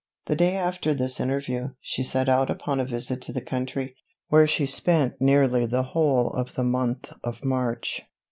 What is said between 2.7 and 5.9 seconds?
a visit to the country, where she spent nearly the